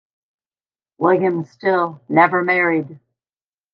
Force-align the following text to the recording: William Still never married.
William 0.97 1.45
Still 1.45 2.01
never 2.09 2.43
married. 2.43 2.99